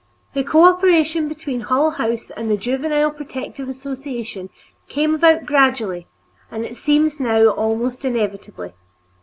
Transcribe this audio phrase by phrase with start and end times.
[0.33, 4.49] The cooperation between Hull House and the Juvenile Protective Association
[4.89, 6.07] came about gradually,
[6.49, 8.73] and it seems now almost inevitably.